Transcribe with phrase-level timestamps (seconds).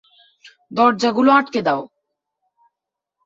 [0.71, 1.81] দরজাগুলো আটকে দাও।